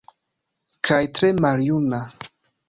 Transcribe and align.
Kaj 0.89 0.99
tre 1.19 1.29
maljuna. 1.47 2.01